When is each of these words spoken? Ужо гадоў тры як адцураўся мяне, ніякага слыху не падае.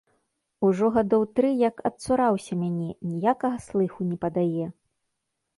Ужо 0.67 0.87
гадоў 0.95 1.25
тры 1.39 1.51
як 1.69 1.75
адцураўся 1.89 2.53
мяне, 2.63 2.87
ніякага 3.13 3.57
слыху 3.67 4.09
не 4.15 4.21
падае. 4.25 4.65